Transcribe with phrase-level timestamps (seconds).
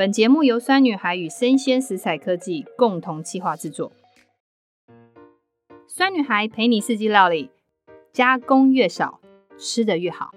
[0.00, 3.92] 本节目由酸女孩与生鲜食材科技共同企划制作。
[5.86, 7.50] 酸女孩陪你四季料理，
[8.10, 9.20] 加工越少，
[9.58, 10.30] 吃的越好。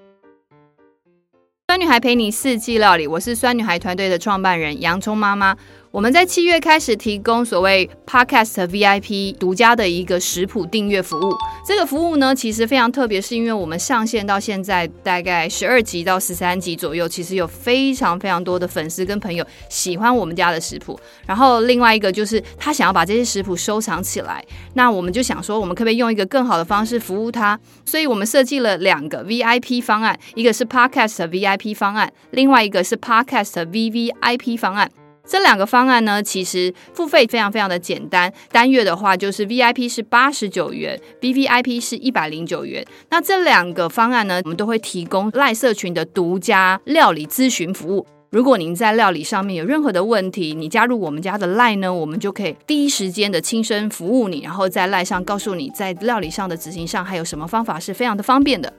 [1.65, 5.55] 酸女孩陪你四季料理，我是酸女孩团队的创办人洋葱妈妈。
[5.93, 11.31] 我们在七月开始提供所谓 Podcast VIP 独家的一个食谱订阅服务。
[11.63, 20.99] 这个服务呢，其实非常特别，是因为我们上线到现在大概十二集到十三集左右，其实有非常非常多的粉丝跟朋友喜欢我们家的食谱。
[21.27, 27.59] 然后另外一个就是他想要把这些食谱收藏起来，那我们就想说，我们可不可以用一个更好的方式服务他？
[27.85, 34.89] 所以我们设计了两个 VIP 方案，一个是 Podcast VIP 方案，另外一个是 Podcast VVIP 方案。
[35.25, 38.31] 这两个方案呢，其实付费非常非常的简单。
[38.51, 42.85] 单月的话，就是 VIP 是八十九元，VVIP 是一百零九元。
[43.09, 48.05] 那这两个方案呢，我们都会提供赖社群的独家料理咨询服务。
[48.31, 58.73] 如果您在料理上面有任何的问题，你加入我们家的赖呢，我们就可以第一时间的亲身服务你，然后在赖上告诉你，在料理上的执行上还有什么方法是非常的方便的。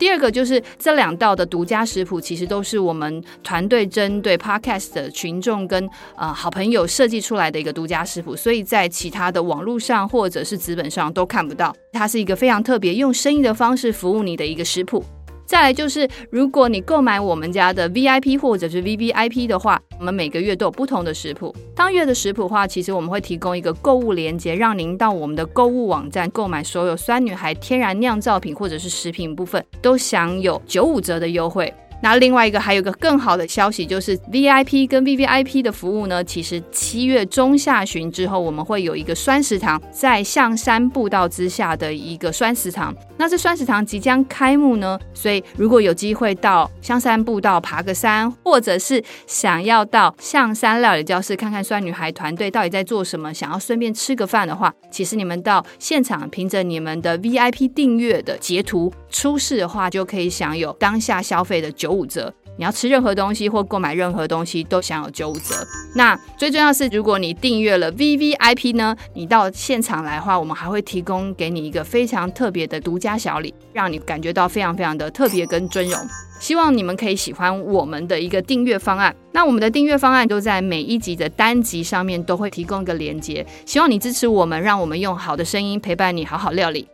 [0.00, 11.76] 第二个就是这两道的独家食谱，其实都是我们团队针对 Podcast 的群众跟呃好朋友设计出来的一个独家食谱，所以在其他的网络上或者是纸本上都看不到。
[11.92, 15.04] 它是一个非常特别，用生意的方式服务你的一个食谱。
[15.50, 21.52] 再来就是，如果你购买我们家的 VIP 或者是 VVIP 的话，我们每个月都有不同的食谱。
[21.74, 31.74] 当月的食谱话，其实我们会提供一个购物链接，让您到我们的购物网站购买所有酸女孩天然酿造品或者是食品部分，都享有九五折的优惠。
[32.02, 42.94] 那另外一个还有个更好的消息，就是 VIP 跟 VVIP 的服务呢，其实七月中下旬之后，我们会有一个酸食堂在象山步道之下的一个酸食堂。
[43.18, 61.90] 那这酸食堂即将开幕呢，所以如果有机会到象山步道爬个山，或者是想要到象山料理教室看看酸女孩团队到底在做什么，想要顺便吃个饭的话，其实你们到现场凭着你们的 VIP 订阅的截图出示的话，就可以享有当下消费的九。
[61.90, 65.66] 五折，你要吃任何东西或购买任何东西都享有九五折。
[65.94, 76.00] 那最重要的是，如果你订阅了 VVIP 呢，你到现场来的话，我们还会提供给你一个非常特别的独家小礼，让你感觉到非常非常的特别跟尊荣。
[76.38, 79.14] 希望你们可以喜欢我们的一个订阅方案。
[79.32, 83.44] 那我们的订阅方案都在每一集的单集上面都会提供一个连接。
[83.66, 86.88] 希望你支持我们，让我们用好的声音陪伴你好好料理。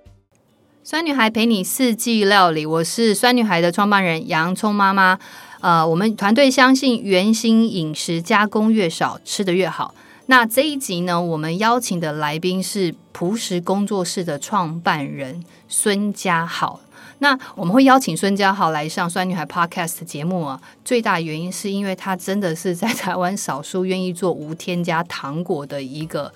[0.89, 5.19] 酸女孩陪你四季料理，我是酸女孩的创办人洋葱妈妈。
[5.61, 9.93] 呃，我们团队相信原型饮食加工越少，吃得越好。
[10.27, 16.79] 那这一集呢，我们邀请的来宾是朴食工作室的创办人孙家豪。
[17.19, 26.33] 那我们会邀请孙家豪来上酸女孩 Podcast 节目啊，最大原因是因为他真的是在台湾少数愿意做无添加糖果的一个。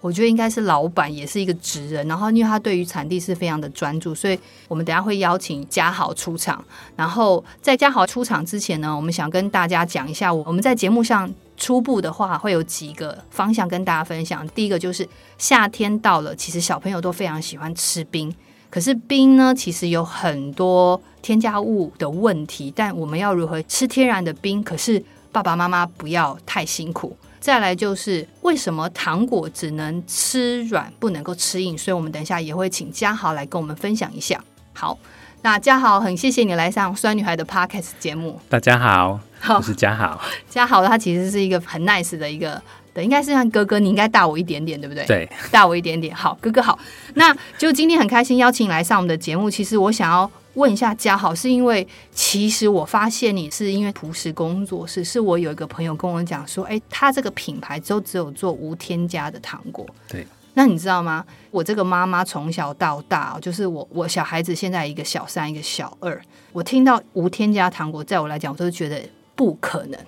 [0.00, 2.06] 我觉得应该是老板，也是一个职人。
[2.08, 6.64] 然后，因为他对于产地是非常的专注，所以我们等下会邀请嘉豪出场。
[6.96, 14.46] 然后，在嘉豪出场之前呢，我们想跟大家讲一下，我们在节目上初步的话会有几个方向跟大家分享。
[14.48, 15.06] 第一个就是
[15.36, 18.34] 夏天到了，其实小朋友都非常喜欢吃冰，
[18.70, 22.72] 可是冰呢，其实有很多添加物的问题。
[22.74, 24.62] 但我们要如何吃天然的冰？
[24.62, 27.14] 可是爸爸妈妈不要太辛苦。
[27.40, 34.38] 再来就是为什么糖果只能吃软不能够吃硬，所以我们等一下也会请嘉豪来跟我们分享一下。
[34.74, 34.98] 好，
[35.40, 38.38] 那嘉豪很谢谢你来上酸女孩的 Podcast 节目。
[38.50, 39.18] 大家好，
[39.56, 40.20] 我是嘉豪。
[40.50, 42.60] 嘉豪他其实是一个很 nice 的一个，
[42.92, 45.06] 对，应该是像哥哥，你应该大我一点点，对不对？
[45.06, 46.14] 对，大我一点点。
[46.14, 46.78] 好，哥哥好。
[47.14, 49.50] 那就今天很开心邀请你来上我们的节目。
[49.50, 50.30] 其实我想要。
[50.54, 59.86] 问一下嘉豪，是因为其实我发现你是因为朴实工作室，是我有一个朋友跟我讲说，哎，他这个品牌都只有做无添加的糖果。
[60.08, 61.24] 对，那你知道吗？
[61.52, 66.20] 我这个妈妈从小到大，就是我我小孩子现在一个小三，一个小二，
[66.52, 69.00] 我听到无添加糖果，在我来讲，我都觉得
[69.36, 70.00] 不可能，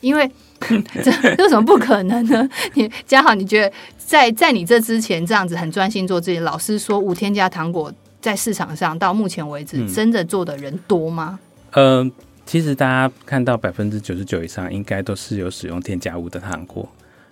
[0.00, 0.28] 因为
[1.04, 2.48] 这有什么不可能呢？
[2.74, 7.92] 你嘉豪，你觉得在在你这之前这样子很专心做自己，老师说无添加糖果。
[8.24, 11.38] 在市场上到目前为止，真的做的人多吗？
[11.72, 12.12] 嗯，呃，
[12.46, 16.88] 其实大家看到百分之九十九以上，应该都是有使用添加物的糖果。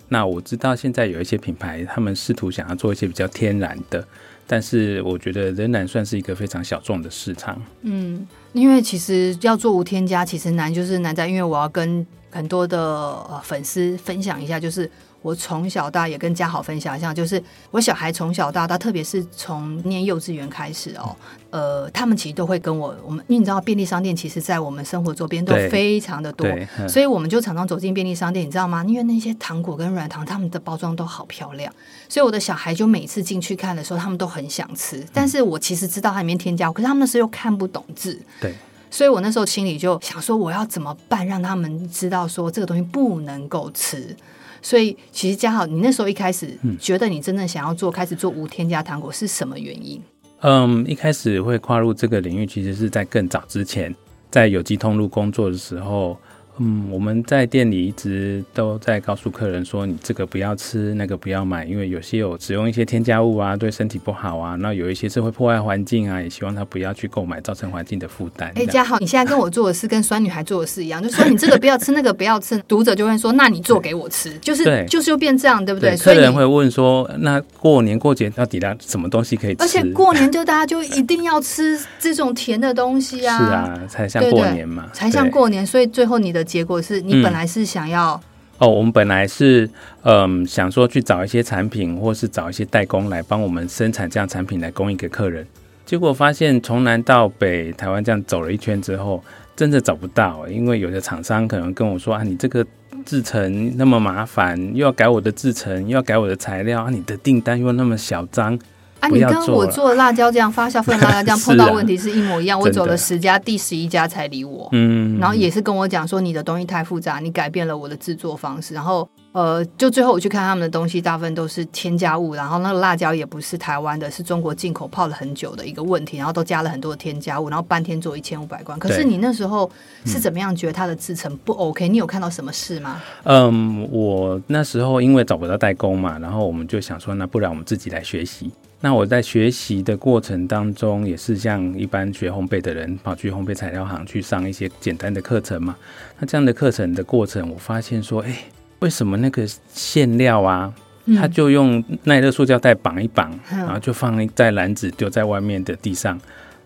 [0.09, 4.07] 那我知道现在有一些品牌，他们试图想要做一些比较天然的，
[4.45, 7.59] 但是我觉得仍然算是一个非常小众的市场。
[7.81, 14.87] 嗯，因为其实要做无添加，其实难就是难在，因为我要跟很多的呃粉丝分享一下，就是。
[15.23, 17.41] 我从小到大也跟家豪分享一下，就是
[17.71, 21.15] 我小孩从小到大，特别是从念幼稚园开始哦，
[21.49, 26.45] 呃，他们其实都会跟我我们，因为你知道便利商店其实在我们生活周边都非常的多，
[26.89, 28.83] 所以我们就常常走进便利商店，你知道吗？
[28.85, 31.73] 因为那些糖果跟软糖，他们的包装都好漂亮，
[32.09, 35.01] 所以我的小孩就每次进去看的时候，他们都很想吃。
[35.13, 38.53] 但是我其实知道它里面添加，可是他们那时候又看不懂字，对，
[38.91, 44.13] 所以我那时候心里就想说，我要怎么办，让他们知道说这个东西不能够吃。
[44.63, 50.01] 所以，其实嘉豪，你那时候一开始觉得你真正想要做，嗯、开始做无添加糖果是什么原因？
[50.39, 53.93] 嗯，一开始会跨入这个领域，其实是在更早之前，
[54.31, 56.17] 在有机通路工作的时候。
[56.59, 64.55] 嗯，我们在店里一直都在告诉客人说，你这个不要吃，那个不要买，因为有些有使用一些添加物啊，对身体不好啊。
[64.55, 68.51] 那有一些是会破坏环境啊，也希望他不要去购买，造成环境的负担。
[68.55, 75.91] 哎，家豪，你现在跟我做的事跟酸女孩做的事一样，就是说你这个不要吃，那个不要吃，读者就会说，那你做给我吃，就是就是又变这样，对不对？
[75.91, 79.63] 对，客人会问说，那过年过节到底要什么东西可以吃？
[79.63, 87.23] 而且过年就大家就一定要吃这种甜的东西啊， 是啊，才像过年嘛，才像过年，所以最后你的结果是你。
[87.23, 88.21] 本来是想要、嗯、
[88.57, 89.69] 哦，我们本来是
[90.01, 95.47] 嗯想说去找一些产品，或是找一些代工来帮我们生产这样产品来供应给客人。
[95.85, 99.23] 结果发现从南到北台湾这样走了一圈之后，
[99.55, 102.65] 真的找不到，因为有的厂商可能跟我说啊，你这个
[103.05, 108.59] 制程那么麻烦，又要改我的制程，又要改我的材料啊，你的订单又那么小张。
[109.03, 114.69] 啊，你跟我做的辣椒酱发酵粉辣椒酱 碰到问题是一模一样，啊、我走了十家，第十一家才理我。
[114.71, 118.73] 嗯，然后也是跟我讲说你的东西太复杂，你改变了我的制作方式。
[118.73, 128.77] 然后呃，就最后我去看他们的东西，大部分都是添加物，然后那个辣椒也不是台湾的，是中国进口泡了很久的一个问题，然后都加了很多的添加物，然后半天做一千五百罐。
[128.77, 129.69] 可是你那时候
[130.05, 131.89] 是怎么样觉得它的制成不 OK？
[131.89, 133.01] 你有看到什么事吗？
[133.23, 138.51] 嗯，我那时候因为找不到代工嘛，然后我们就想说，那不然我们自己来学习。
[138.81, 145.75] 那我在学习的过程当中，也是像一般学烘焙的人，跑去烘焙材料行去上一些简单的课程嘛。
[146.19, 148.37] 那这样的课程的过程，我发现说，哎，
[148.83, 150.73] 为什么那个馅料啊，
[151.15, 156.19] 它就用耐热塑胶袋绑一绑，然后就放在篮子丢在外面的地上，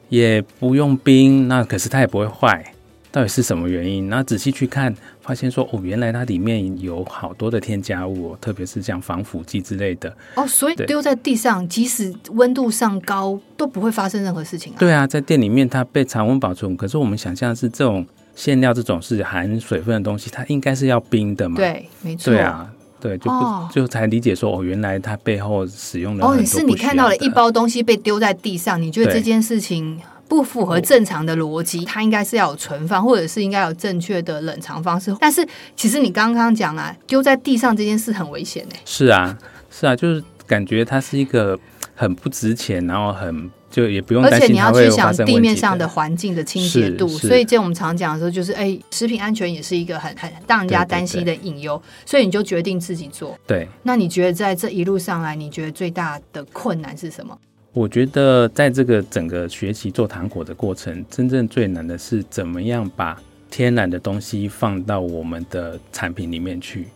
[0.10, 2.74] 也不用冰，那可是它也不会坏。
[3.10, 4.10] 到底是什么原因？
[4.10, 10.16] 然后仔细去看，发现说哦，原来它里面有好多的添加物，哦特别是像防腐剂之类的。
[10.36, 14.76] 哦，所以丢在地上，即使温度上高，都不会发生任何事情啊。
[14.78, 18.06] 对啊，在店里面它被常温保存，可是我们想象是这种
[18.38, 21.56] 馅料，这种是含水分的东西，它应该是要冰的嘛？
[21.58, 22.32] 对，没错。
[22.32, 22.70] 对啊，
[23.02, 30.00] 对，就不、哦、就才理解说哦，原来它背后使用的哦，你是你看到了一包东西被丢在地上，你觉得这件事情？
[30.30, 35.16] 不符合正常的逻辑，它应该是要有存放，或者是应该有正确的冷藏方式。
[35.22, 38.76] 但是，其实你刚刚讲啊，丢在地上这件事很危险呢。
[38.84, 39.38] 是啊，
[39.72, 41.58] 是啊，就是感觉它是一个
[41.96, 47.08] 很不值钱，然后很就也不用担心，而且你要去想地面上的环境的清洁度。
[47.08, 51.82] 所以，这我们常讲的时候，就是哎，食品安全也是一个很很让人家担心的隐忧。
[52.06, 53.38] 所以，你就决定自己做。
[53.46, 53.68] 对。
[53.84, 57.38] 那你觉得在这一路上来，你觉得最大的困难是什么？
[57.74, 63.22] 我觉得在这个整个学习做糖果的过程，真正最难的是怎么样把
[63.52, 66.88] 天然的东西放到我们的产品里面去。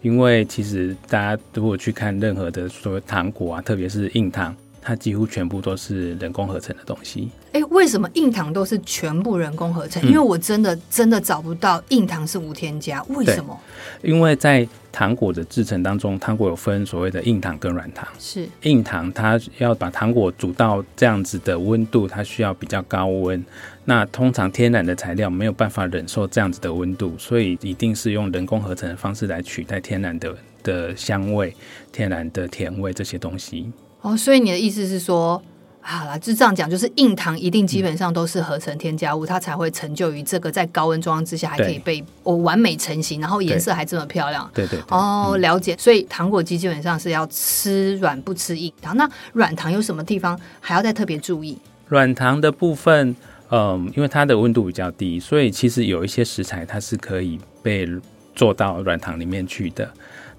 [0.00, 7.30] 因为其实大家如果去看任何的所谓糖果啊，特别是硬糖，它几乎全部都是人工合成的东西。
[7.52, 10.02] 哎，为什么硬糖都是全部人工合成？
[10.04, 13.58] 因为我真的真的找不到硬糖是无添加，为什么？
[14.02, 18.06] 因为在糖果的制成当中，糖果有分所谓的硬糖跟软糖。
[18.18, 23.44] 是硬糖，它要把糖果煮到这样子的温度，它需要比较高温。
[23.84, 31.54] 那通常天然的材料没有办法忍受这样子的温度，所以一定是用人工合成的方式来取代天然的的香味、
[31.90, 33.72] 天然的甜味这些东西。
[34.02, 35.42] 哦，所以你的意思是说？
[35.82, 44.48] 好了，就这样讲，就是硬糖一定基本上都是合成添加物，嗯、它才会成就于这个在高温状况之下还可以被我完美成型，然后颜色还这么漂亮。
[44.52, 45.74] 对对，对，哦，了解。
[45.78, 48.94] 所以糖果机基本上是要吃软不吃硬糖。
[48.98, 51.56] 那软糖有什么地方还要再特别注意？
[51.88, 53.16] 软糖的部分，
[53.50, 57.88] 嗯，因为它的温度比较低，所以其实有一些食材它是可以被
[58.34, 59.90] 做到软糖里面去的。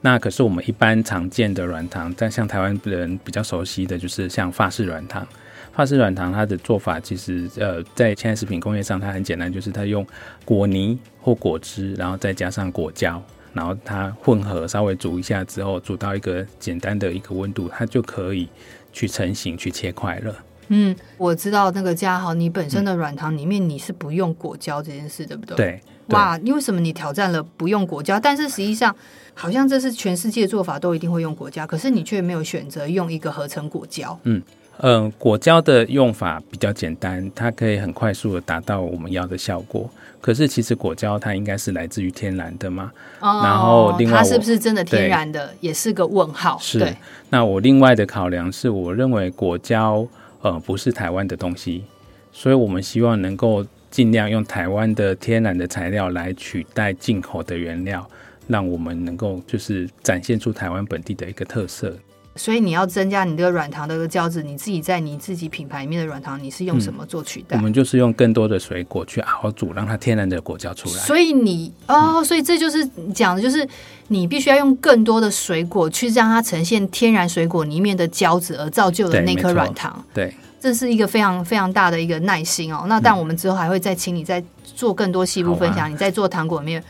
[0.01, 5.25] 那可是我们一般常见的软糖，但像台湾人比较熟悉的就是像法式软糖。
[5.74, 10.05] 法式软糖它的做法其实呃，在现在食品工业上它很简单，就是它用
[10.43, 18.50] 果泥或果汁，然后再加上果胶，然后它混合稍微煮一下之后，煮到一个简单的一个温度，它就可以
[18.91, 20.36] 去成型去切块了。
[20.67, 25.55] 嗯，我知道那个家豪，你本身的软糖里面你是不用果胶这件事，对不对？
[25.55, 25.81] 对。
[26.08, 28.20] 哇，你为什么你挑战了不用果胶？
[28.20, 28.96] 但是实际上，
[29.34, 34.17] 好像这是全世界做法都一定会用果胶，可是你却没有选择用一个合成果胶。
[34.24, 34.41] 嗯。
[34.84, 39.88] 嗯、呃，果胶的用法比较简单，它可以很快速的达到我们要的效果。
[40.20, 42.91] 可是其实果胶它应该是来自于天然的嘛？
[43.20, 46.58] 哦，然后另外它是不是真的天然的，也是个问号。
[46.60, 46.79] 是。
[46.79, 46.96] 对。
[47.29, 50.08] 那我另外的考量是，我认为果胶
[50.41, 51.84] 呃不是台湾的东西，
[52.31, 58.10] 所以我们希望能够尽量用台湾的天然的材料来取代进口的原料，
[58.48, 61.93] 让我们能够就是展现出台湾本地的一个特色。
[62.38, 67.57] 所以你要增加你这个软糖的个胶质，你自己在你自己品牌里面的软糖，你是用什么做取代？
[67.57, 70.95] 嗯、我们就是用更多的水果去熬煮，让它天然的果胶出来。
[70.95, 73.67] 所以你哦，所以这就是讲的就是
[74.07, 80.01] 你必须要用更多的水果去让它呈现天然水果里面的胶质，而造就的那颗软糖。
[80.13, 82.85] 对，这是一个非常非常大的一个耐心哦。
[82.87, 85.87] 那但我们之后还会再请你再做更多细部分享。
[85.87, 86.81] 啊、你在做糖果里面。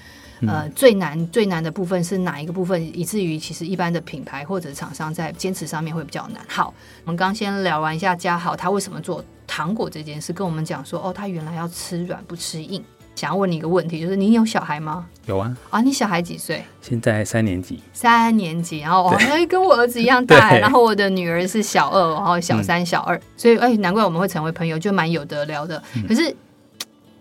[0.48, 2.82] 呃，最难最难的部分是哪一个部分？
[2.98, 6.44] 以至于其实一般的品牌或者厂商在坚持上面会比较难。
[6.48, 6.74] 好，
[7.06, 12.84] 我们刚先聊完一下嘉豪他为什么做糖果这件事，跟我们讲说哦，他原来要吃软不吃硬。
[13.22, 15.06] 想要问你一个问题，就是你有小孩吗？
[15.28, 15.56] 有啊。
[15.70, 16.64] 啊，你小孩几岁？
[16.82, 17.80] 现在三年级。
[17.94, 20.56] 三年级，然后哦，跟我儿子一样大。
[20.58, 25.84] 然后我的女儿是小二，然后小三、小二，嗯、所以哎，难怪我们会成为朋友，就蛮有得聊的。
[25.96, 26.36] 嗯、可是。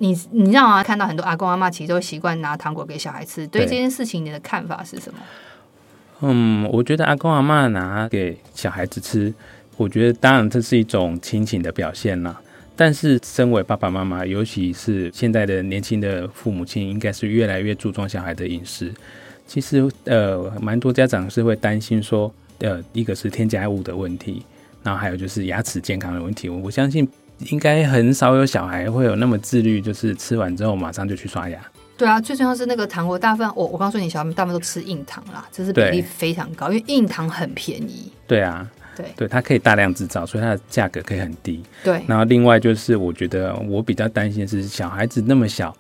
[0.02, 5.19] 你你让我看到很多阿公阿妈其实都习惯拿糖果给小孩吃，对这件事情你的看法是什么？
[6.21, 9.35] 嗯，我觉得阿公阿妈拿给小孩子吃，
[9.76, 12.40] 我觉得当然这是一种亲情的表现啦。
[12.81, 18.91] 但是身为爸爸妈妈，尤其是现在的年轻的父母亲，应该是越来越注重小孩的饮食。
[19.47, 24.43] 其实呃，蛮多家长是会担心说，呃，一个是添加物的问题，
[24.83, 26.49] 然后还有就是牙齿健康的问题。
[26.49, 27.07] 我我相信。
[27.51, 31.59] 应该很少有小孩会有那么自律，就是吃完之后马上就去刷牙。
[31.97, 38.13] 对啊，最重要是那个糖果，大部分我我告诉你，小孩们大部分都吃硬糖啦，这是比例非常高，因为硬糖很便宜。
[38.27, 41.63] 对啊，对对，它可以大量制造，所以它的价格可以很低。
[41.85, 45.77] 对，然后另外就是，我觉得我比较担心的是小孩子那么小，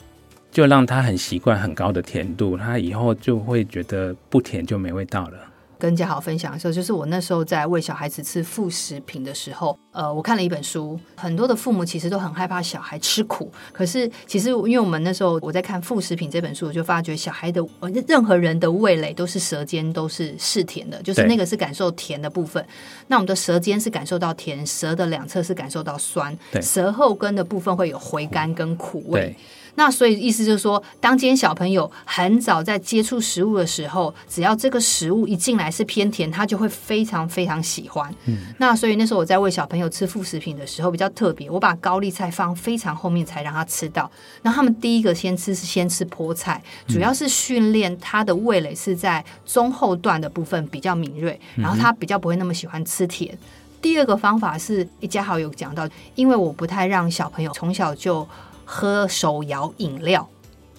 [0.50, 5.38] 就让他很习惯很高的甜度，他以后就会觉得不甜就没味道了。
[5.80, 13.50] 跟嘉豪分享的时候，就是我那时候在喂小孩子吃副食品的时候，呃，我看了一本书，很多的父母其实都很害怕小孩吃苦。
[13.72, 17.60] 可是其实，因为我们那时候我在看副食品这本书，我就发觉小孩的
[18.06, 22.64] 任何人的味蕾都是舌尖都是是甜的，就是那个是感受甜的部分。
[23.08, 29.34] 那我们的舌尖是感受到甜，舌的两侧是感受到酸，舌后根的部分会有回甘跟苦味。
[29.80, 38.14] 那所以意思就是说，当今天小朋友很早在接触食物的时候，只要这个食物一进来是偏甜，他就会非常非常喜欢。
[38.26, 44.10] 嗯，那所以那时候我在喂小朋友吃副食品的时候比较特别，我把高丽菜放非常后面才让他吃到。
[44.42, 53.34] 那他们第一个先吃是先吃菠菜，主要是训练他的味蕾是在中后段的部分比较敏锐，然后他比较不会那么喜欢吃甜。
[53.80, 58.28] 第二个方法是，一家好友讲到，因为我不太让小朋友从小就。
[58.72, 60.28] 喝手摇饮料，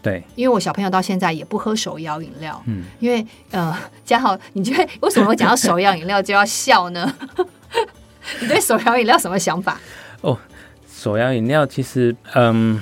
[0.02, 7.14] 对，因为我小朋友到现在也不喝手摇饮料，嗯，因为呃，嘉豪，你觉得为什么我讲到手摇饮料就要笑呢？
[8.40, 9.78] 你对手摇饮料什么想法？
[10.22, 10.40] 哦，
[10.90, 12.82] 手摇饮料其实，嗯，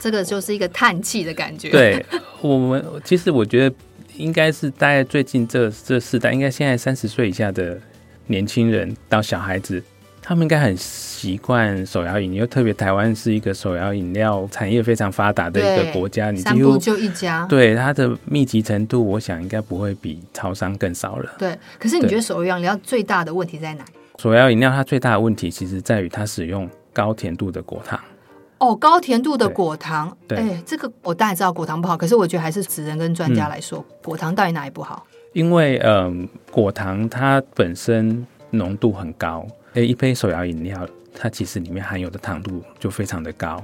[0.00, 1.70] 这个就是一个叹气的感觉。
[1.70, 2.04] 对
[2.40, 3.76] 我们，其实我觉得
[4.16, 7.80] 应该是大概最近这这世代，应该现在三十岁以下的
[8.26, 9.80] 年轻人到小孩子。
[10.20, 17.46] 他们应该很习惯手摇饮料，特别台湾是一个手摇饮料产业非常发达的一个国家，你几乎就一家。
[17.48, 21.32] 对它的密集程度，我想应该不会比超商更少了。
[21.38, 23.84] 对，可是你觉得手摇饮料最大的问题在哪？
[24.18, 27.98] 手摇饮料它最大的问题，其实在于它使用高甜度的果糖。
[28.58, 35.06] 哦，高甜度的果糖，对，哎，这个我当然知道果糖不好，可是我觉得还是职人跟专家来说，嗯、果糖到底哪里不好？
[35.32, 39.46] 因为嗯、呃，果糖它本身浓度很高。
[39.74, 43.62] 一杯手摇饮料，它其实里面含有的糖度就非常的高，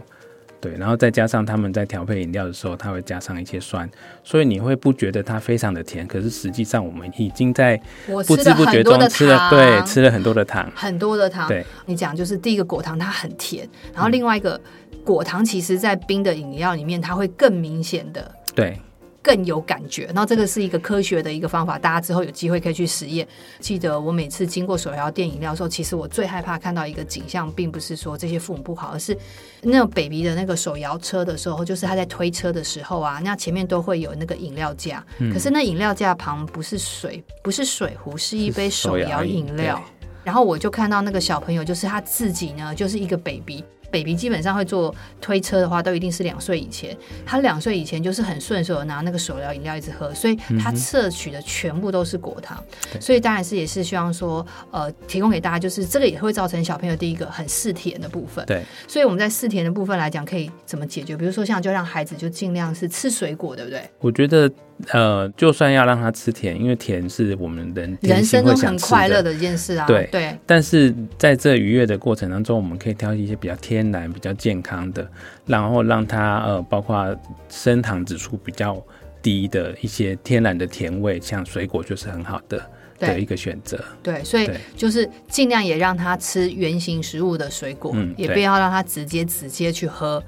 [0.60, 3.88] 对，然后再加上他们在调配饮料的时候，它会加上一些酸，
[4.22, 7.80] 所以你会不觉得它非常的甜，可是实际上我们已经在
[8.26, 11.48] 不知不觉中吃了，对，吃了很多的糖，很多的糖。
[11.48, 14.60] 对，你讲就是第一个果糖它很甜，然后另外一个
[15.04, 18.78] 果糖其实在冰的饮料里面它会更明显的对。
[19.24, 23.26] 更有感觉，然后这个是一个科学的一个方法，大家之后有机会可以去实验。
[23.58, 29.16] 记得我每次经过手摇店饮料的时候，其实我最害怕看到一个景象，并不是说这些父母不好，而是
[29.62, 39.82] 那种 baby 的那个手摇车的时候，就是他在推车的时候啊，那前面都会有那个饮料架，嗯、可是那饮料架旁不是水，不是水壶，是一杯手摇饮料。
[40.22, 43.64] 然后我就看到那个小朋友，就是他自己呢，就是一个 baby。
[43.94, 46.96] Baby 基本上会坐推车的话，都一定是两岁以前。
[47.24, 52.60] 他两岁以前就是很顺手的拿那个手摇饮料一直喝，所以他摄取的全部都是果糖。
[52.92, 58.44] 嗯、所以当然是也是希望说，呃，提供给大家，就是这个也会造成小朋友第一个很嗜甜的部分。
[58.46, 61.16] 对，所以我们在嗜甜的部分来讲，可以怎么解决？
[61.16, 63.88] 比如说像就让孩子就尽量是吃水果，对不对？
[64.00, 64.50] 我觉得。
[64.88, 69.86] 呃，就算要让他吃甜，因为甜是我们人人生中很快乐的一件事啊。
[69.86, 70.36] 对对。
[70.44, 75.08] 但是在这愉悦的过程当中，我们可以挑一些比较天然、比较健康的，
[75.46, 77.16] 然后让他呃，包括
[77.48, 78.82] 升糖指数比较
[79.22, 82.60] 低的一些天然的甜味，像水果就是很好的
[82.98, 83.82] 的一个选择。
[84.02, 90.22] 对，所以就是尽量也让他吃原形食物的水果，嗯，也不要让他直接直接去喝。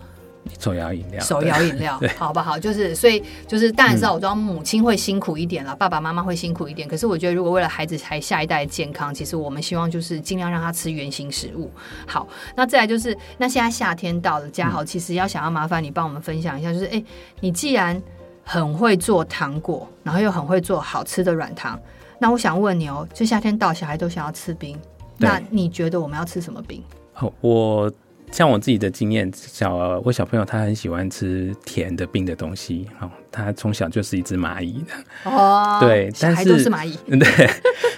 [0.59, 2.59] 手摇饮料，手摇饮料，好不好？
[2.59, 6.89] 就是，所以就是，当然知道，我知道母亲会辛苦一点了，嗯、爸爸妈妈会辛苦一点。
[6.89, 11.71] 可是，我觉得如果为了孩子还下一代的健康，其实我们希望就是尽量让他吃原形食物。
[12.07, 17.05] 好，那再来就是，那现在夏天到了，家豪，其实要想要麻烦你帮我们分享一下，就是，哎、欸，
[17.41, 18.01] 你既然
[18.43, 21.79] 很会做糖果，然后又很会做好吃的软糖，
[22.19, 24.79] 那我想问你哦，就夏天到，小孩都想要吃冰，
[25.19, 26.83] 那你觉得我们要吃什么冰？
[27.13, 27.91] 好，我。
[28.33, 35.31] 像我自己的经验，小我小朋友他很喜欢吃甜的冰的东西，哦，他从小就是一只蚂蚁的。
[35.31, 37.51] 哦， 对，但是都是蚂蚁， 对，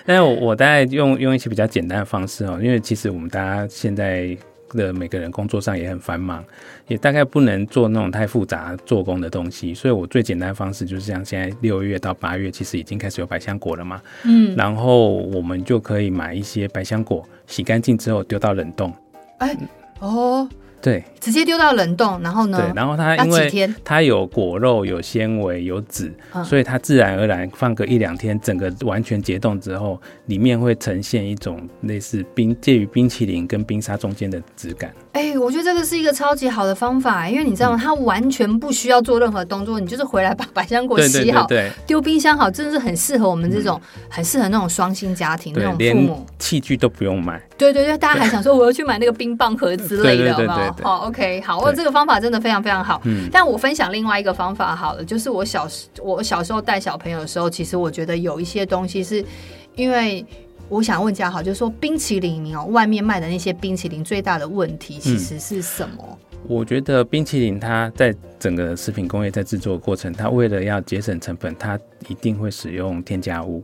[0.05, 4.37] 但是我我大概用用一些比较简单的方式哦，因为其实我们大家现在
[4.69, 6.45] 的每个人工作上也很繁忙，
[6.87, 18.95] 也大概不能做那种太复杂做工的东西，所以我最简单的方式就是像现在六月到八月，其实已经开始有百香果了嘛，嗯，然后我们就可以买一些百香果，洗干净之后丢到冷冻，
[19.39, 19.57] 哎。
[20.01, 20.49] 哦，
[20.81, 22.59] 对，直接丢到冷冻，然后呢？
[22.59, 34.93] 对，然后它因为它有果肉、有纤维、有籽，嗯，所以它自然而然放个一两天，整个完全解冻之后，里面会呈现一种类似冰介于冰淇淋跟冰沙中间的质感。
[35.19, 37.81] 哎、欸，我觉得这个是一个超级好的方法，因为你知道吗？
[37.83, 41.45] 它完全不需要做任何动作，你就是回来把百香果洗好，
[41.89, 47.43] 丢冰箱好，真的是很适合我们这种，嗯、很适合那种双薪家庭那种父母，器具都不用买。
[47.59, 50.77] 对对对，大家还想说我要去买那个冰棒盒 之类的，好不好？
[50.85, 53.01] 好，OK，好，我这个方法真的非常非常好。
[53.05, 59.25] 嗯，但我分享另外一个方法好了，就是我小时我小时候带小朋友的时候，其实我觉得有一些东西是
[59.75, 60.25] 因为。
[60.69, 66.19] 我想问嘉豪，就是说冰淇淋哦，外面卖的那些冰淇淋最大的问题其实是什么？
[66.33, 71.79] 嗯，我觉得冰淇淋它在整个食品工业在制作过程，它为了要节省成本，它
[72.09, 73.63] 一定会使用添加物。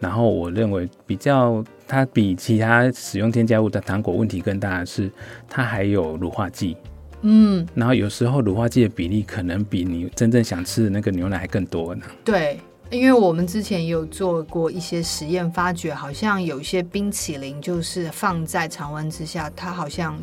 [0.00, 5.10] 然后我认为比较它比其他使用添加物的糖果问题更大的是，
[5.48, 6.76] 它还有乳化剂。
[7.22, 12.02] 嗯，然后有时候乳化剂的比例可能比你真正想吃的那个牛奶还更多呢。
[12.24, 12.58] 对。
[12.90, 20.18] 因为我们之前也有做过一些实验，发觉好像有一些冰淇淋，就是放在常温之下，它好像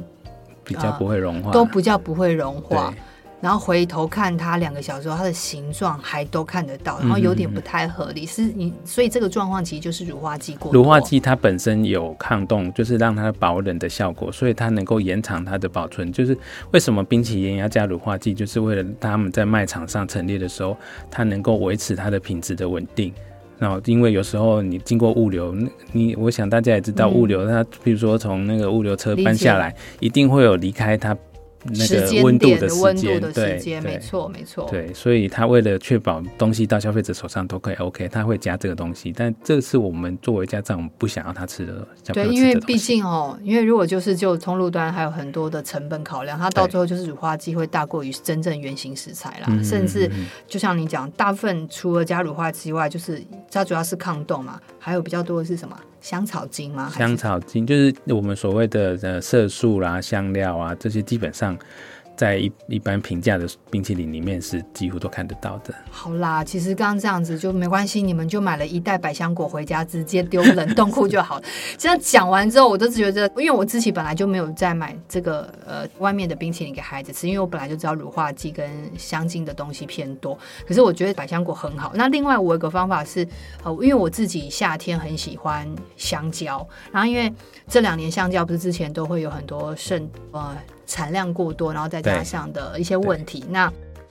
[0.63, 2.93] 比较不会融化，都不叫不会融化。
[3.46, 8.24] 然后回头看它两个小时后，它的形状还都看得到，然后有点不太合理。
[8.24, 10.82] 嗯、是你，所以这个状况其实就是乳化剂过多。
[10.82, 16.12] 乳化剂它本身有抗冻，就是让它保冷的效果，所以它能够延长它的保存。
[16.12, 16.36] 就是
[16.72, 20.76] 为什么冰淇淋要加乳化剂，就是为了他们在卖场上陈列的时候，
[21.12, 23.14] 它能够维持它的品质的稳定。
[23.60, 25.56] 然后因为有时候你经过物流，
[25.92, 31.16] 你我想大家也知道物流，它比如说从那个物流车搬下来，一定会有离开它。
[31.73, 41.88] 那个温度的时间，对，没错，没错，对，所以他为了确保东西到消费者手上都可以 OK，他会加这个东西，但这是我们作为家长不想要他吃的。
[42.13, 50.10] 对，因为毕竟哦，因为如果就是就通路端还有很多的成本考量，它到最后就是乳化剂会大过于真正原型食材啦，甚至
[50.47, 55.75] 就像你讲，大部分除了加乳化剂外，就是它主要是抗冻嘛，还有比较多的是什么？
[56.06, 56.91] 香草精吗？
[56.96, 61.58] 香草精就是我们所谓的呃色素啦、香料啊，这些基本上。
[62.15, 65.73] 在一一般平价的冰淇淋里面是几乎都看得到的。
[65.89, 71.43] 好啦，其实刚刚这样子就没关系，你们就买了一袋百香果回家，直接丢冷冻库就好了。
[71.78, 80.38] 这样讲完之后，我都觉得，因为我自己本来就没有在买这个呃外面的冰淇淋给孩子吃，因为我本来就知道乳化剂跟香精的东西偏多。
[80.67, 81.91] 可是我觉得百香果很好。
[81.95, 83.28] 那另外我有个方法是，
[83.63, 87.32] 呃，因为我自己夏天很喜欢香蕉，然后因为
[87.67, 90.56] 这两年香蕉不是之前都会有很多剩呃。
[90.86, 93.43] 产量过多，然后再加上的一些问题。
[93.50, 93.67] 那，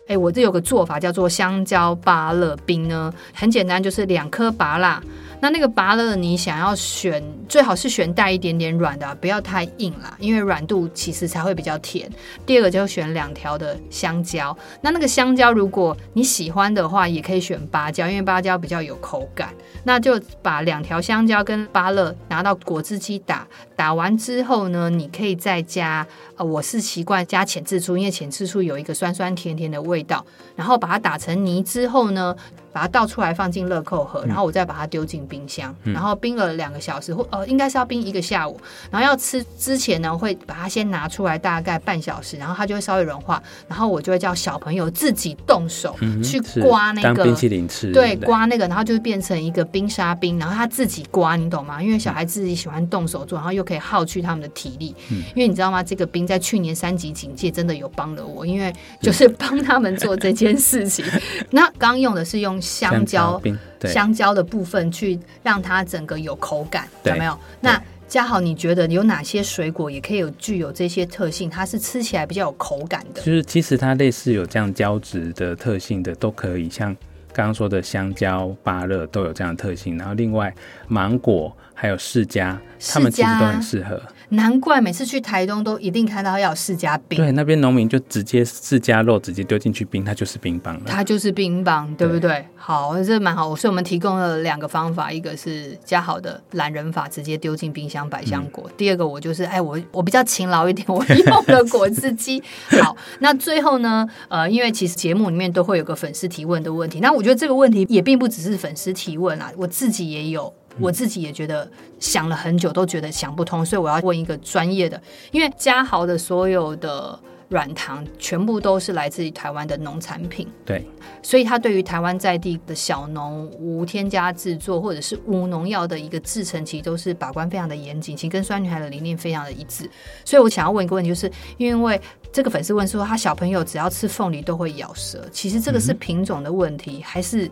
[0.07, 5.03] 哎、欸，我这有个做法叫做香蕉芭乐冰呢，很简单，就是两颗芭乐，
[5.45, 12.11] 那那个芭乐，你想要选，最好是选带一点点软的，不要太硬啦，因为软度其实才会比较甜。
[12.47, 19.53] 第二个就选两条的香蕉，那那个香蕉如果你喜欢的话，也可以选芭蕉，因为芭蕉比较有口感。
[19.85, 26.07] 那就把两条香蕉跟芭乐拿到果汁机打，打完之后呢，你可以再加，
[26.39, 30.25] 我是习惯加浅渍醋，因为浅渍醋有一个酸酸甜甜的味道，
[30.57, 32.35] 然后把它打成泥之后呢。
[32.75, 38.61] 把它倒出来放进乐扣盒，然后我再把它丢进冰箱，嗯、然后冰了两个小时，或呃应该是要冰一个下午。
[38.91, 43.41] 然后要吃之前呢，会把它先拿出来大概半小时，然后它就会稍微融化。
[43.69, 51.81] 然后我就会叫小朋友自己动手去刮那个当冰淇淋吃，对，刮那个，然后就变成一个冰沙冰，然后他自己刮，你懂吗？
[51.81, 54.93] 因为小孩自己喜欢动手做，然后又可以耗去他们的体力。
[55.13, 55.81] 嗯、因为你知道吗？
[55.81, 61.05] 这个冰在去年三级警戒真的有帮了我，因为就是帮他们做这件事情。
[61.51, 62.61] 那刚用的是用。
[62.65, 63.41] 香蕉，
[63.85, 67.39] 香蕉的部分去让它整个有口感，有没有？
[67.61, 71.51] 那嘉豪，你觉得有哪些水果也可以有具有这些特性？
[71.51, 73.23] 它是吃起来比较有口感的。
[73.23, 76.95] 就是其实它类似有这样胶质的特性的都可以，像
[77.33, 79.99] 刚刚说的香蕉、芭乐都有这样的特性。
[79.99, 80.55] 然后另外
[80.87, 82.57] 芒果还有释迦，
[82.93, 84.01] 它们其实都很适合。
[84.35, 87.17] 难怪每次去台东都一定看到要有释迦冰。
[87.17, 90.83] 对，那边农民就直接释迦肉直接丢进去冰，它就是冰棒了。
[90.87, 92.21] 它就是冰棒，对不对？
[92.21, 93.55] 对，好，这蛮好。
[93.57, 98.65] 所以我们提供了两个方法，一个是加好的懒人法，直接丢进冰箱百香果。
[98.67, 102.43] 嗯、第二个我就是，哎，我我比较勤劳一点，我用了果汁机。
[102.83, 110.53] 好，那最后呢，呃，因为其实节目里面都会有个粉丝提问的问题，那我觉得这个问题也并不只是粉丝提问啊，我自己也有。
[110.81, 120.85] 我自己也觉得想了很久，都觉得想不通，所以我要问一个专业的，因为嘉豪的所有的软糖全部都是来自于台湾的农产品，对，
[121.23, 129.89] 所以他对于台湾在地的小农无添加制作或者是无农药的一个制成，其实都是把关非常的严谨，其实跟酸女孩的理念非常的一致。
[130.25, 132.01] 所以我想要问一个问题，就是因为
[132.33, 137.51] 这个粉丝问说，他小朋友只要吃凤梨都会咬舌，其实这个是品种的问题，嗯、还是？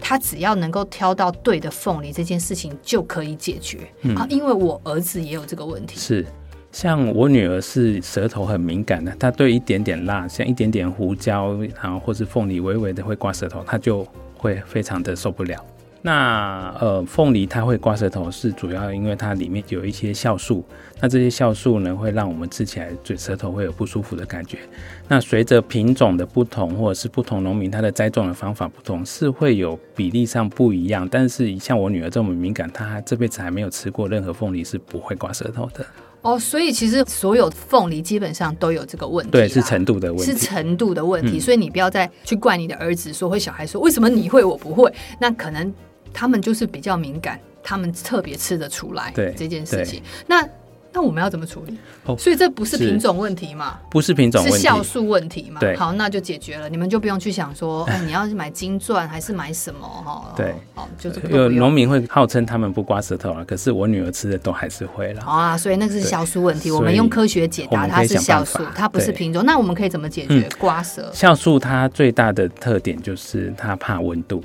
[0.00, 3.88] 他只要能够挑到对的凤梨，这件事情就可以解决。
[4.02, 5.98] 嗯、啊，因为我儿子也有这个问题。
[5.98, 6.26] 是，
[6.74, 14.04] 像我女儿是舌头很敏感的，她对一点点辣，像一点点胡椒，然后或是凤梨微微的会刮舌头，她就
[14.36, 15.64] 会非常的受不了。
[16.02, 20.64] 那呃，凤梨它会刮舌头，是主要因为它里面有一些酵素。
[21.00, 24.58] 那这些酵素呢，会让我们吃起来嘴舌头会有不舒服的感觉。
[25.06, 31.08] 那随着品种的不同，或者是不同农民他的栽种的方法不同，是会有比例上不一样。
[31.08, 35.86] 但是像我女儿这么敏感，她这辈子还没有吃过任何凤梨是不会刮舌头的。
[36.24, 39.30] 哦，所以其实所有凤梨基本上都有这个问题。
[39.30, 40.32] 对，是程度的问题。
[40.32, 41.38] 是程度的问题。
[41.38, 44.92] 嗯、所以你不要再去怪你的儿子说，或小孩说，为什么你会我不会？
[45.20, 45.72] 那可能。
[46.16, 50.00] 他们就是比较敏感，他们特别吃得出来对这件事情。
[50.28, 50.48] 那
[50.94, 51.76] 那我们要怎么处理？
[52.06, 53.78] 哦，所以这不是品种问题嘛？
[53.90, 55.58] 不是品种问题，是酵素问题嘛？
[55.58, 56.68] 对，好，那就解决了。
[56.68, 59.86] 你们就不用去想说， 哎，你要是买金钻还是买什么？
[59.86, 65.22] 哈，对，好，就是有农民会号称他们不刮舌头啊，可是我女儿吃的都还是会了。
[65.22, 66.70] 好啊，所以那个是酵素问题。
[66.70, 69.44] 我们用科学解答，它是酵素，它不是品种。
[69.44, 71.10] 那我们可以怎么解决刮舌？
[71.12, 74.42] 酵素它最大的特点就是它怕温度。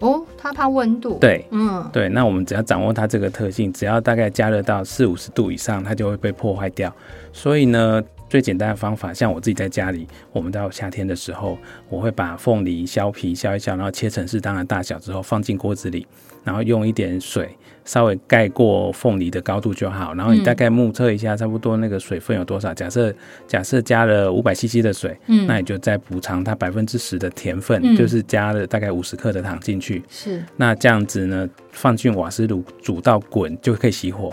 [0.00, 1.18] 哦，它怕温度。
[1.20, 6.94] 对，嗯，对，那我们只要掌握它这个特性，只要大概加热到四五十度以上，它就会被破坏掉。
[7.32, 11.58] 所以呢，最简单的方法，像我自己在家里，我们到夏天的时候，
[11.88, 16.06] 我会把凤梨削皮削一削，然后切成适当的大小之后，放进锅子里，
[16.44, 17.56] 然后用一点水。
[17.88, 22.70] 稍微盖过凤梨的高度就好，然后你大概目测一下，差不多那个水分有多少。
[22.70, 23.14] 嗯、假设
[23.46, 30.02] 假设加了五百 CC 的水，嗯，那你就再补偿它百分之十的甜分，嗯、就是加了大概五十克的糖进去。
[30.10, 34.30] 是，那这样子呢，放进瓦斯炉煮到滚就可以熄火。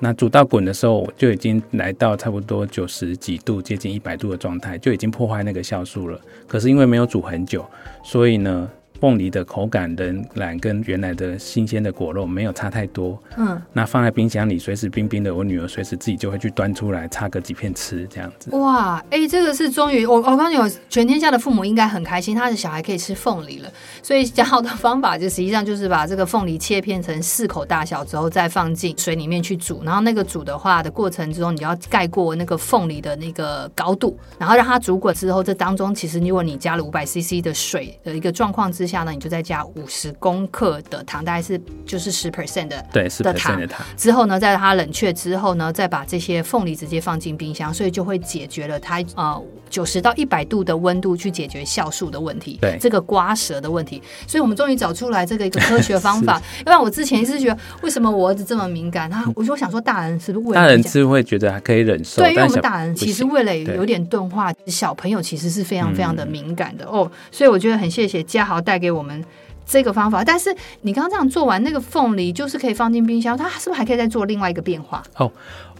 [0.00, 6.20] 那煮到滚的时候，就已经来到差不多九十几度，接近一百度的状态，就已经破坏那个酵素了。
[6.48, 7.64] 可是因为没有煮很久，
[8.02, 8.68] 所以呢。
[9.00, 13.18] 凤梨的口感仍然跟原来的新鲜的果肉没有差太多。
[13.36, 18.54] 嗯，那放在冰箱里随时冰冰的，我女儿随时自己就会去端出来插个几片吃，这样子。
[18.56, 23.70] 哇，哎、欸，这个是终于我我刚有全天下的父母应该很开心，他的小孩可以吃凤梨了。
[24.02, 29.82] 所以讲好的方法就实际上就是把这个凤梨切片成四口大小之后，再放进水里面去煮。
[29.84, 43.60] 然后那个煮的话的过程之中，你要盖过那个凤梨的那个高度，然后让它煮滚之后，这当中其实如果你加了五百 CC 的水的一个状况之下呢，你就再加五十公克的糖，大概是就是十 percent 的对的糖。
[43.96, 54.02] 之后呢，在它冷却之后呢，再把这些凤梨直接放进冰箱，所以就会解决了它呃九十到一百度的温度去解决酵素的问题，对这个刮舌的问题。
[54.26, 56.40] 所以我们终于找出来这个一个科学 方法。
[56.60, 59.10] 要不然我之前一直觉得，为什么我儿子这么敏感？
[59.10, 60.54] 他我就想说，大人是不是？
[60.54, 67.10] 大人是会觉得还可以忍受，对，因为我们大人其实为了有点钝化，小朋友其实是非常非常的敏感的、嗯、哦。
[67.30, 69.24] 所以我觉得很谢谢嘉豪带给我们
[69.66, 70.22] 这个方法。
[70.22, 75.02] 但是你刚刚这样做完那个凤梨，就是可以放进冰箱，它是不是还可以再做另外一个变化？
[75.16, 75.30] 哦，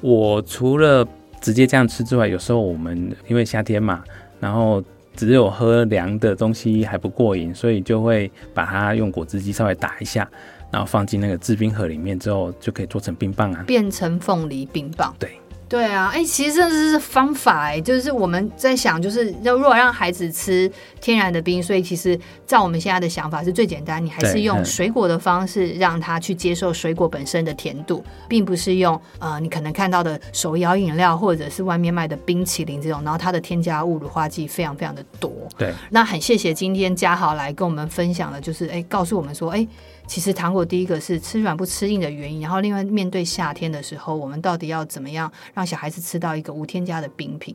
[0.00, 1.06] 我除了
[1.40, 4.02] 直接这样吃之外，有时候我们因为夏天嘛，
[4.40, 4.82] 然后
[5.14, 10.28] 只有喝凉的东西还不过瘾，所以就会把它用果汁机稍微打一下。
[10.70, 15.16] 然后放进那个制冰盒里面之后，就可以做成冰棒啊，变成凤梨冰棒。
[15.18, 35.30] 对，对啊，哎，其实这是方法哎，就是我们在想，就是要如果让孩子吃天然的冰，所以其实照我们现在的想法是最简单，你还是用水果的方式让他去接受水果本身的甜度，并不是用呃你可能看到的手摇饮料或者是外面卖的冰淇淋这种，然后它的添加物、乳化剂非常非常的多。
[35.58, 39.68] 对，那很谢谢今天嘉豪来跟我们分享的，就是哎，告诉我们说，哎。
[40.08, 47.54] 其实糖果第一个是吃软不吃硬的原因，然后另外面对夏天的时候，我们到底要怎么样让小孩子吃到一个无添加的冰品？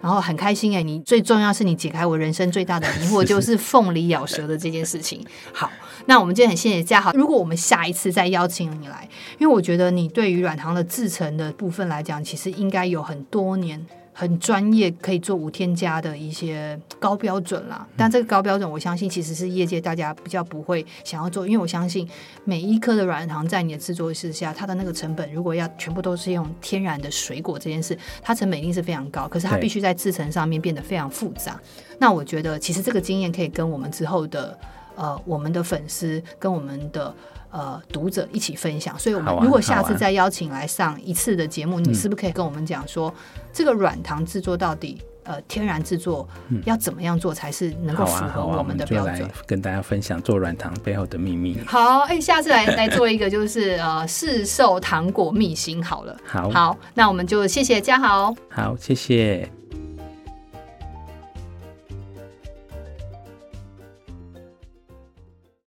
[0.00, 5.26] 然后很开心哎，你最重要是你解开我人生最大的疑惑，就是凤梨咬舌的这件事情。
[5.52, 5.68] 好，
[6.06, 7.12] 那我们今天很谢谢嘉豪。
[7.14, 9.08] 如果我们下一次再邀请你来，
[9.40, 13.84] 因为我觉得你对于软糖的制成的部分来讲，其实应该有很多年。
[14.18, 17.86] 很专业，可以做无添加的一些高标准啦。
[17.96, 22.04] 但这个高标准，我相信其实是业界大家比较不会想要做，因为我相信
[22.42, 29.28] 每一颗的软糖在你的制作之下，它的那个成本，如果要全部都是用天然的水果这件事，它成本一定是非常高。
[29.28, 31.56] 可是它必须在制成上面变得非常复杂。
[32.00, 34.58] 那我觉得，其实这个经验可以跟我们之后的
[34.96, 37.14] 呃，我们的粉丝跟我们的。
[37.50, 46.28] 呃，读者一起分享，所以我们如果下次再邀请来上一次的节目，你是不是可以跟我们讲说，嗯、这个软糖制作到底呃天然制作
[46.66, 49.14] 要怎么样做才是能够符合我们的标准？
[49.14, 51.58] 啊啊、来跟大家分享做软糖背后的秘密。
[51.66, 56.16] 好，哎、欸，下次来来做一个就是呃市售糖果秘辛好了。
[56.26, 58.34] 好，好，那我们就谢谢嘉豪。
[58.50, 59.57] 好，谢谢。